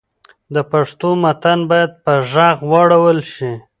د 0.53 0.55
پښتو 0.71 1.09
متن 1.23 1.59
باید 1.69 1.91
په 2.03 2.13
ږغ 2.31 2.57
واړول 2.71 3.19
شي. 3.33 3.51